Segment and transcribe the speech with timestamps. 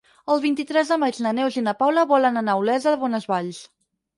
[0.35, 3.65] El vint-i-tres de maig na Neus i na Paula volen anar a Olesa de Bonesvalls.